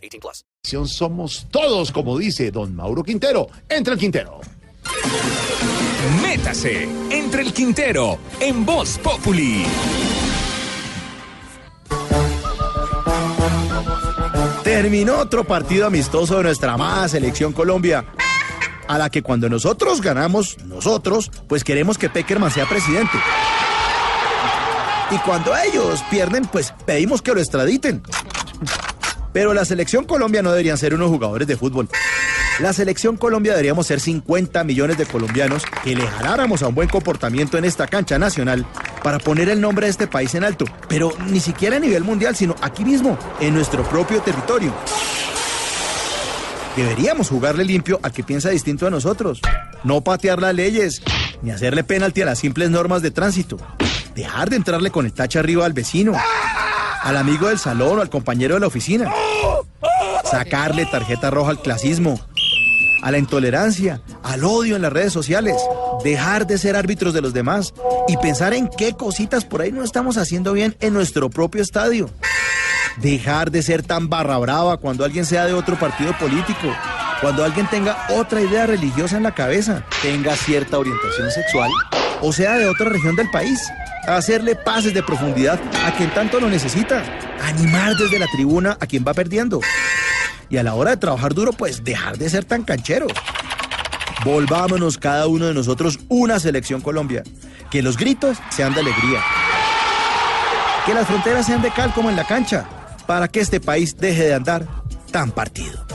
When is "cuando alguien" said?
74.76-75.26, 77.20-77.68